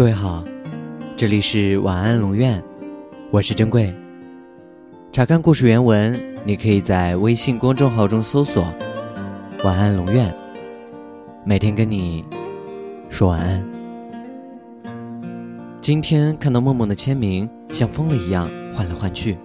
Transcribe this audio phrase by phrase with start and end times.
[0.00, 0.42] 各位好，
[1.14, 2.64] 这里是晚安龙院，
[3.30, 3.94] 我是珍贵。
[5.12, 8.72] 查看故事原文，你可以在微信公众号中搜索
[9.62, 10.34] “晚安龙院”，
[11.44, 12.24] 每天跟你
[13.10, 13.62] 说晚安。
[15.82, 19.36] 今天看到梦梦的签名，像疯了一样换来换去，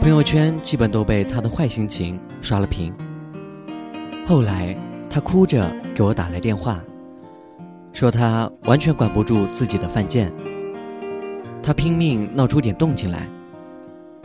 [0.00, 2.92] 朋友圈基本都被她的坏心情刷了屏。
[4.26, 4.76] 后来，
[5.08, 6.82] 她哭着给我打来电话。
[7.92, 10.32] 说他完全管不住自己的犯贱，
[11.62, 13.28] 他拼命闹出点动静来，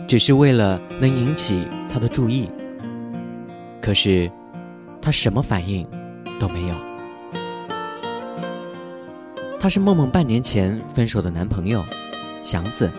[0.07, 2.49] 只是为了能引起他的注意。
[3.81, 4.31] 可是，
[5.01, 5.87] 他什么反应
[6.39, 6.75] 都没有。
[9.59, 11.83] 他是梦梦半年前分手的男朋友，
[12.43, 12.91] 祥子。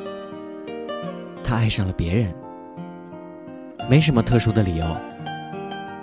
[1.42, 2.34] 他爱上了别人，
[3.88, 4.84] 没什么特殊的理由。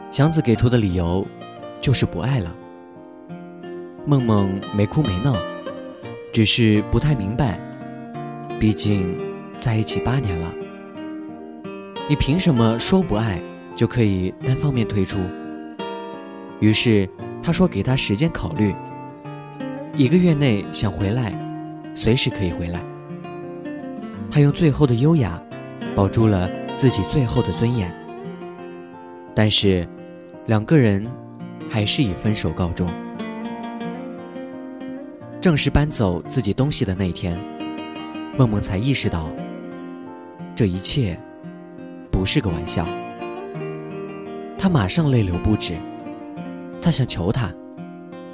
[0.09, 1.25] 祥子给出的理由，
[1.81, 2.55] 就是不爱了。
[4.05, 5.35] 梦梦没哭没闹，
[6.31, 7.59] 只是不太明白。
[8.59, 9.17] 毕竟
[9.59, 10.53] 在一起八年了，
[12.09, 13.41] 你凭什么说不爱
[13.75, 15.19] 就可以单方面退出？
[16.59, 17.07] 于是
[17.41, 18.73] 他说给他时间考虑，
[19.95, 21.33] 一个月内想回来，
[21.93, 22.81] 随时可以回来。
[24.29, 25.41] 他用最后的优雅
[25.95, 27.93] 保住了自己最后的尊严，
[29.35, 29.87] 但是
[30.45, 31.05] 两个人
[31.69, 32.89] 还是以分手告终。
[35.43, 37.37] 正式搬走自己东西的那天，
[38.37, 39.29] 梦梦才意识到，
[40.55, 41.19] 这一切
[42.09, 42.87] 不是个玩笑。
[44.57, 45.75] 她马上泪流不止，
[46.81, 47.53] 她想求他，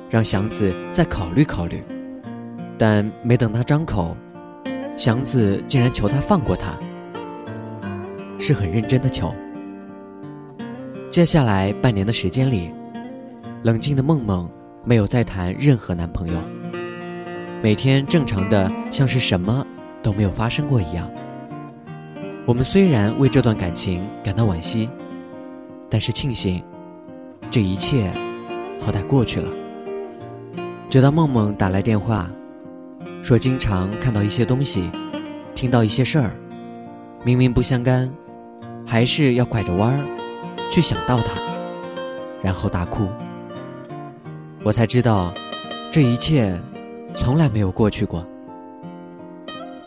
[0.08, 1.84] 让祥子再考虑考虑，
[2.78, 4.16] 但没等他张口，
[4.96, 6.78] 祥子竟然求他放过他，
[8.38, 9.34] 是很认真的求。
[11.10, 12.72] 接下来半年的时间里，
[13.64, 14.48] 冷静的梦梦
[14.86, 16.40] 没有再谈任何男朋友。
[17.62, 19.66] 每天正常的，像是什么
[20.02, 21.12] 都没有发生过一样。
[22.46, 24.90] 我们虽然为这段感情感到惋惜，
[25.90, 26.64] 但是庆幸，
[27.52, 28.14] 这一切
[28.80, 29.52] 好歹过去了。
[30.90, 32.32] 直到梦梦打来电话，
[33.22, 34.90] 说经常看到一些东西，
[35.54, 36.32] 听到一些事儿，
[37.26, 38.10] 明明不相干，
[38.88, 40.06] 还是要拐着弯儿
[40.72, 41.42] 去想到他，
[42.42, 43.10] 然后大哭。
[44.64, 45.34] 我才知道，
[45.92, 46.58] 这一切。
[47.16, 48.26] 从来没有过去过。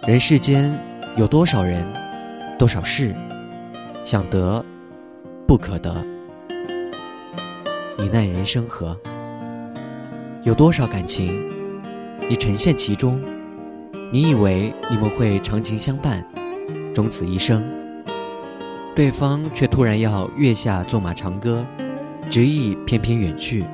[0.07, 0.77] 人世间
[1.17, 1.87] 有多少人，
[2.59, 3.15] 多少事，
[4.05, 4.65] 想得
[5.47, 6.05] 不可得，
[7.99, 8.97] 你奈人生何？
[10.43, 11.49] 有多少感情，
[12.29, 13.23] 你沉陷其中，
[14.13, 16.27] 你以为你们会长情相伴，
[16.93, 17.65] 终此一生，
[18.95, 21.65] 对方却突然要月下纵马长歌，
[22.29, 23.65] 执意翩翩远去，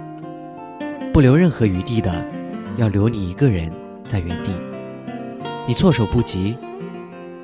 [1.10, 2.37] 不留任何余地的。
[2.78, 3.72] 要留你一个人
[4.06, 4.52] 在原地，
[5.66, 6.56] 你措手不及，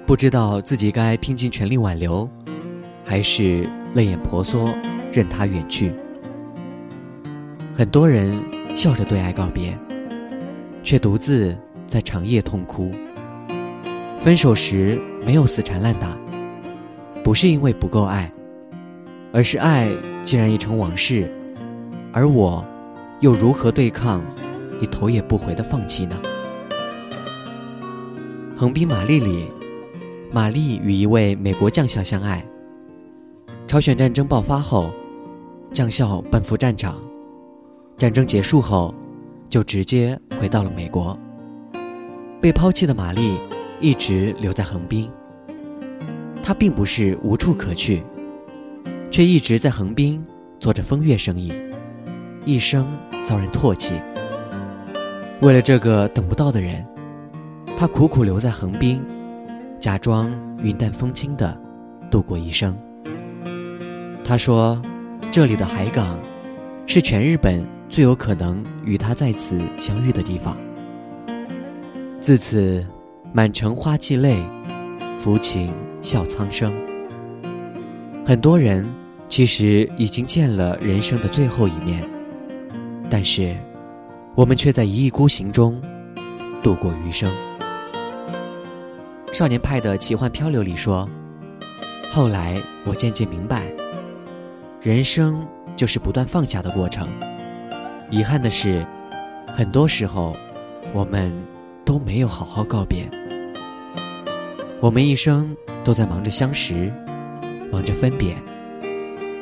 [0.06, 2.30] 不知道自己该拼尽全力挽留，
[3.04, 4.72] 还是泪眼婆娑
[5.12, 5.92] 任他远去。
[7.74, 8.40] 很多人
[8.76, 9.76] 笑着对爱告别，
[10.84, 12.92] 却独自在长夜痛哭。
[14.20, 16.16] 分手时没有死缠烂打，
[17.24, 18.30] 不是因为不够爱，
[19.32, 19.90] 而是爱
[20.22, 21.28] 既然已成往事，
[22.12, 22.64] 而我
[23.18, 24.22] 又如何对抗？
[24.80, 26.20] 你头也不回的放弃呢？
[28.56, 29.46] 横滨玛丽里，
[30.30, 32.44] 玛丽与一位美国将校相爱。
[33.66, 34.92] 朝鲜战争爆发后，
[35.72, 36.96] 将校奔赴战场。
[37.98, 38.94] 战争结束后，
[39.50, 41.18] 就直接回到了美国。
[42.40, 43.38] 被抛弃的玛丽
[43.80, 45.10] 一直留在横滨。
[46.42, 48.02] 她并不是无处可去，
[49.10, 50.24] 却一直在横滨
[50.60, 51.52] 做着风月生意，
[52.44, 52.86] 一生
[53.24, 53.94] 遭人唾弃。
[55.44, 56.82] 为了这个等不到的人，
[57.76, 59.04] 他苦苦留在横滨，
[59.78, 60.32] 假装
[60.62, 61.54] 云淡风轻的
[62.10, 62.74] 度过一生。
[64.24, 64.80] 他说
[65.30, 66.18] ：“这里的海港，
[66.86, 70.56] 是全日本最有可能与他在此相遇的地方。”
[72.18, 72.82] 自此，
[73.30, 74.42] 满城花泣泪，
[75.18, 76.72] 抚琴笑苍生。
[78.24, 78.88] 很多人
[79.28, 82.02] 其实已经见了人生的最后一面，
[83.10, 83.54] 但是。
[84.36, 85.80] 我们却在一意孤行中
[86.60, 87.32] 度过余生。
[89.32, 91.08] 少年派的奇幻漂流里说
[92.10, 93.72] ：“后来我渐渐明白，
[94.80, 95.46] 人生
[95.76, 97.08] 就是不断放下的过程。
[98.10, 98.84] 遗憾的是，
[99.56, 100.36] 很多时候
[100.92, 101.32] 我们
[101.84, 103.08] 都没有好好告别。
[104.80, 106.92] 我们一生都在忙着相识，
[107.70, 108.34] 忙着分别。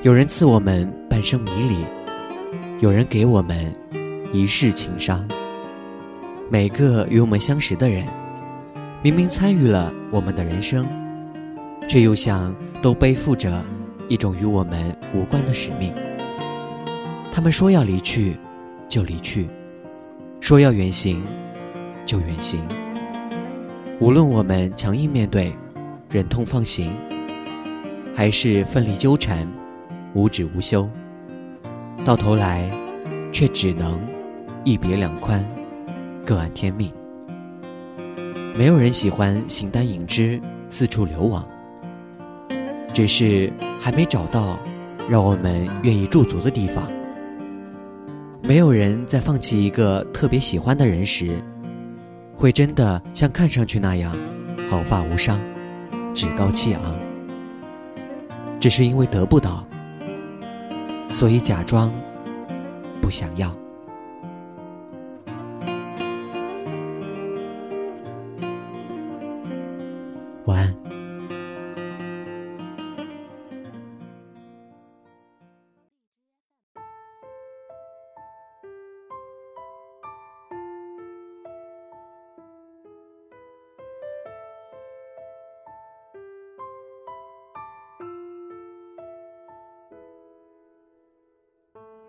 [0.03, 1.77] 有人赐我们半生迷离，
[2.81, 3.75] 有人给我们。”
[4.33, 5.29] 一世情伤，
[6.49, 8.07] 每个与我们相识的人，
[9.03, 10.87] 明明参与了我们的人生，
[11.87, 13.63] 却又像都背负着
[14.09, 15.93] 一种与我们无关的使命。
[17.31, 18.39] 他们说要离去，
[18.89, 19.47] 就离去；
[20.41, 21.23] 说要远行，
[22.07, 22.67] 就远行。
[24.01, 25.53] 无论我们强硬面对，
[26.09, 26.91] 忍痛放行，
[28.15, 29.47] 还是奋力纠缠，
[30.15, 30.89] 无止无休，
[32.03, 32.71] 到头来，
[33.31, 34.01] 却只能
[34.65, 35.45] 一别两宽。
[36.25, 36.91] 各安天命。
[38.55, 41.45] 没有人喜欢形单影只、四处流亡，
[42.93, 44.59] 只是还没找到
[45.09, 46.91] 让我们愿意驻足的地方。
[48.43, 51.43] 没有人在放弃一个特别喜欢的人时，
[52.37, 54.15] 会真的像看上去那样
[54.69, 55.41] 毫发无伤、
[56.15, 56.97] 趾高气昂。
[58.61, 59.67] 只是因为得不到，
[61.11, 61.93] 所以假装
[63.01, 63.53] 不想要。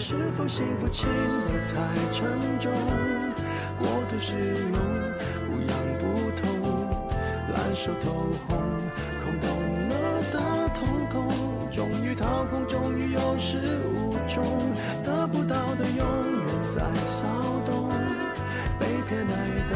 [0.00, 2.30] 是否幸福轻得太沉
[2.60, 2.72] 重
[3.80, 4.72] 过度使用
[5.50, 6.88] 不痒不痛
[7.52, 8.12] 烂熟透
[8.46, 8.56] 红
[9.24, 11.28] 空洞了的瞳孔
[11.72, 13.58] 终于掏空终于有始
[13.92, 14.44] 无终
[15.02, 16.06] 得不到的永
[16.46, 16.46] 远
[16.76, 17.26] 在骚
[17.66, 17.88] 动。
[18.78, 19.34] 被偏爱
[19.68, 19.74] 的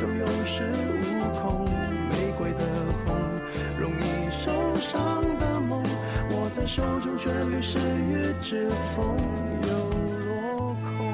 [0.00, 0.64] 都有恃
[1.00, 1.64] 无恐
[2.10, 2.66] 玫瑰的
[3.06, 3.16] 红
[3.78, 5.33] 容易受伤。
[6.66, 9.16] 手中旋律是雨之风
[9.68, 9.68] 又
[10.26, 11.12] 落空。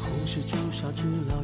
[0.00, 1.43] 红是朱砂痣烙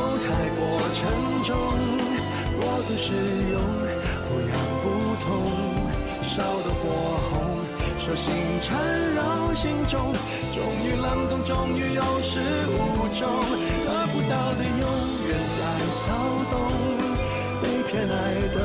[0.00, 0.60] 都太过
[0.96, 0.98] 沉
[1.44, 1.52] 重，
[2.58, 3.12] 过度使
[3.52, 3.60] 用
[4.26, 4.50] 不痒
[4.82, 4.84] 不
[5.20, 5.28] 痛，
[6.22, 6.32] 烧
[6.64, 6.82] 得火
[7.28, 7.32] 红，
[7.98, 8.70] 手心缠
[9.14, 9.20] 绕
[9.54, 10.10] 心中，
[10.54, 12.40] 终于冷冻，终于有始
[12.72, 12.72] 无
[13.12, 13.28] 终，
[13.84, 14.84] 得不到的永
[15.28, 15.60] 远在
[15.92, 16.08] 骚
[16.50, 16.54] 动，
[17.60, 18.14] 被偏爱
[18.54, 18.58] 的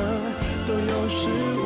[0.66, 1.20] 都有恃
[1.60, 1.65] 无